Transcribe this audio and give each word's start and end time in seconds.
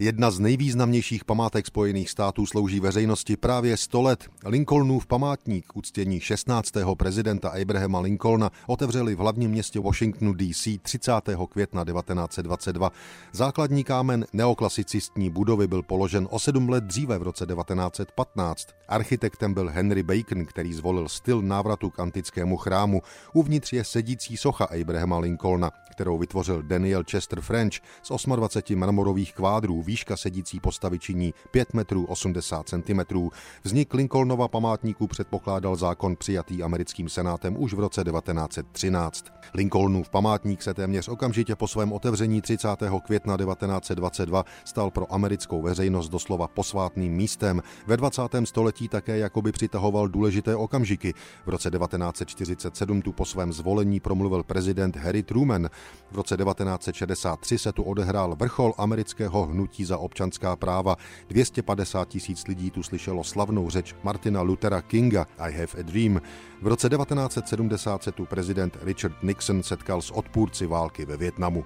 Jedna 0.00 0.30
z 0.30 0.38
nejvýznamnějších 0.38 1.24
památek 1.24 1.66
Spojených 1.66 2.10
států 2.10 2.46
slouží 2.46 2.80
veřejnosti 2.80 3.36
právě 3.36 3.76
100 3.76 4.02
let. 4.02 4.28
Lincolnův 4.46 5.06
památník 5.06 5.76
uctění 5.76 6.20
16. 6.20 6.72
prezidenta 6.96 7.48
Abrahama 7.48 8.00
Lincolna 8.00 8.50
otevřeli 8.66 9.14
v 9.14 9.18
hlavním 9.18 9.50
městě 9.50 9.80
Washingtonu 9.80 10.34
DC 10.34 10.68
30. 10.82 11.12
května 11.50 11.84
1922. 11.84 12.92
Základní 13.32 13.84
kámen 13.84 14.26
neoklasicistní 14.32 15.30
budovy 15.30 15.66
byl 15.66 15.82
položen 15.82 16.28
o 16.30 16.38
sedm 16.38 16.68
let 16.68 16.84
dříve 16.84 17.18
v 17.18 17.22
roce 17.22 17.46
1915. 17.46 18.68
Architektem 18.88 19.54
byl 19.54 19.68
Henry 19.68 20.02
Bacon, 20.02 20.44
který 20.44 20.74
zvolil 20.74 21.08
styl 21.08 21.42
návratu 21.42 21.90
k 21.90 22.00
antickému 22.00 22.56
chrámu. 22.56 23.02
Uvnitř 23.32 23.72
je 23.72 23.84
sedící 23.84 24.36
socha 24.36 24.64
Abrahama 24.80 25.18
Lincolna, 25.18 25.70
kterou 25.90 26.18
vytvořil 26.18 26.62
Daniel 26.62 27.04
Chester 27.10 27.40
French 27.40 27.74
z 28.02 28.08
28 28.08 28.78
mramorových 28.78 29.34
kvádrů 29.34 29.82
výška 29.88 30.16
sedící 30.16 30.60
postavy 30.60 30.98
činí 30.98 31.34
5 31.50 31.74
metrů 31.74 32.04
80 32.04 32.68
cm. 32.68 33.00
Vznik 33.62 33.94
Lincolnova 33.94 34.48
památníku 34.48 35.06
předpokládal 35.06 35.76
zákon 35.76 36.16
přijatý 36.16 36.62
americkým 36.62 37.08
senátem 37.08 37.56
už 37.58 37.74
v 37.74 37.78
roce 37.78 38.04
1913. 38.04 39.26
Lincolnův 39.54 40.08
památník 40.08 40.62
se 40.62 40.74
téměř 40.74 41.08
okamžitě 41.08 41.56
po 41.56 41.68
svém 41.68 41.92
otevření 41.92 42.40
30. 42.40 42.68
května 43.06 43.36
1922 43.36 44.44
stal 44.64 44.90
pro 44.90 45.14
americkou 45.14 45.62
veřejnost 45.62 46.08
doslova 46.08 46.48
posvátným 46.48 47.12
místem. 47.12 47.62
Ve 47.86 47.96
20. 47.96 48.22
století 48.44 48.88
také 48.88 49.18
jakoby 49.18 49.52
přitahoval 49.52 50.08
důležité 50.08 50.56
okamžiky. 50.56 51.14
V 51.46 51.48
roce 51.48 51.70
1947 51.70 53.02
tu 53.02 53.12
po 53.12 53.24
svém 53.24 53.52
zvolení 53.52 54.00
promluvil 54.00 54.42
prezident 54.42 54.96
Harry 54.96 55.22
Truman. 55.22 55.68
V 56.10 56.16
roce 56.16 56.36
1963 56.36 57.58
se 57.58 57.72
tu 57.72 57.82
odehrál 57.82 58.36
vrchol 58.36 58.74
amerického 58.78 59.46
hnutí 59.46 59.84
za 59.84 59.98
občanská 59.98 60.56
práva. 60.56 60.96
250 61.28 62.08
tisíc 62.08 62.46
lidí 62.46 62.70
tu 62.70 62.82
slyšelo 62.82 63.24
slavnou 63.24 63.70
řeč 63.70 63.94
Martina 64.02 64.42
Luthera 64.42 64.82
Kinga 64.82 65.26
I 65.38 65.52
have 65.52 65.80
a 65.80 65.82
dream. 65.82 66.20
V 66.62 66.66
roce 66.66 66.88
1970 66.88 68.02
se 68.02 68.12
tu 68.12 68.26
prezident 68.26 68.78
Richard 68.82 69.22
Nixon 69.22 69.62
setkal 69.62 70.02
s 70.02 70.10
odpůrci 70.10 70.66
války 70.66 71.04
ve 71.04 71.16
Větnamu. 71.16 71.64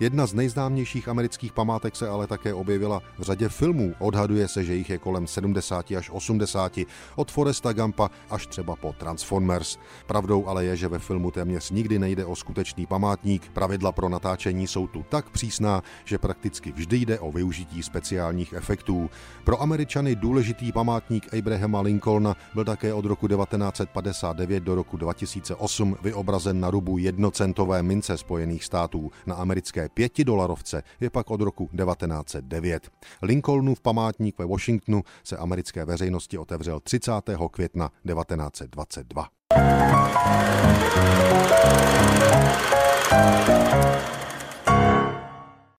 Jedna 0.00 0.26
z 0.26 0.34
nejznámějších 0.34 1.08
amerických 1.08 1.52
památek 1.52 1.96
se 1.96 2.08
ale 2.08 2.26
také 2.26 2.54
objevila 2.54 3.02
v 3.18 3.22
řadě 3.22 3.48
filmů. 3.48 3.94
Odhaduje 3.98 4.48
se, 4.48 4.64
že 4.64 4.74
jich 4.74 4.90
je 4.90 4.98
kolem 4.98 5.26
70 5.26 5.90
až 5.90 6.10
80, 6.10 6.78
od 7.16 7.30
Foresta 7.30 7.72
Gampa 7.72 8.10
až 8.30 8.46
třeba 8.46 8.76
po 8.76 8.92
Transformers. 8.92 9.78
Pravdou 10.06 10.46
ale 10.46 10.64
je, 10.64 10.76
že 10.76 10.88
ve 10.88 10.98
filmu 10.98 11.30
téměř 11.30 11.70
nikdy 11.70 11.98
nejde 11.98 12.24
o 12.24 12.36
skutečný 12.36 12.86
památník. 12.86 13.48
Pravidla 13.52 13.92
pro 13.92 14.08
natáčení 14.08 14.66
jsou 14.66 14.86
tu 14.86 15.04
tak 15.08 15.30
přísná, 15.30 15.82
že 16.04 16.18
prakticky 16.18 16.72
vždy 16.72 16.96
jde 16.96 17.18
o 17.18 17.32
využití 17.32 17.82
speciálních 17.82 18.52
efektů. 18.52 19.10
Pro 19.44 19.62
Američany 19.62 20.16
důležitý 20.16 20.72
památník 20.72 21.34
Abrahama 21.38 21.80
Lincolna 21.80 22.36
byl 22.54 22.64
také 22.64 22.94
od 22.94 23.04
roku 23.04 23.28
1959 23.28 24.60
do 24.64 24.74
roku 24.74 24.96
2008 24.96 25.96
vyobrazen 26.02 26.60
na 26.60 26.70
rubu 26.70 26.98
jednocentové 26.98 27.82
mince 27.82 28.18
Spojených 28.18 28.64
států. 28.64 29.10
Na 29.26 29.34
americké 29.34 29.59
Americké 29.60 29.88
pětidolarovce 29.88 30.82
je 31.00 31.10
pak 31.10 31.30
od 31.30 31.40
roku 31.40 31.66
1909. 31.66 32.90
Lincolnův 33.22 33.80
památník 33.80 34.38
ve 34.38 34.46
Washingtonu 34.46 35.02
se 35.24 35.36
americké 35.36 35.84
veřejnosti 35.84 36.38
otevřel 36.38 36.80
30. 36.80 37.12
května 37.50 37.90
1922. 38.06 39.28